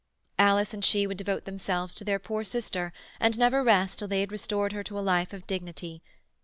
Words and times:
Alice 0.39 0.73
and 0.73 0.83
she 0.83 1.05
would 1.05 1.17
devote 1.17 1.45
themselves 1.45 1.93
to 1.93 2.03
their 2.03 2.17
poor 2.17 2.43
sister, 2.43 2.91
and 3.19 3.37
never 3.37 3.63
rest 3.63 3.99
till 3.99 4.07
they 4.07 4.21
had 4.21 4.31
restored 4.31 4.73
her 4.73 4.81
to 4.83 4.97
a 4.97 4.99
life 4.99 5.31
of 5.31 5.45
dignity. 5.45 6.01